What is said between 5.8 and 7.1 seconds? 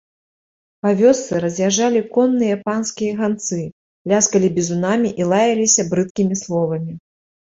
брыдкімі словамі.